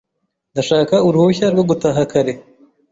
Ndashaka 0.53 0.95
uruhushya 1.07 1.45
rwo 1.53 1.63
gutaha 1.69 2.01
kare. 2.11 2.33